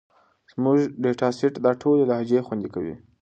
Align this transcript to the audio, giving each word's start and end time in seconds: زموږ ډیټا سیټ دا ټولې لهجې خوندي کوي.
زموږ 0.51 0.77
ډیټا 1.01 1.29
سیټ 1.37 1.53
دا 1.65 1.71
ټولې 1.81 2.03
لهجې 2.11 2.39
خوندي 2.45 2.69
کوي. 2.75 2.95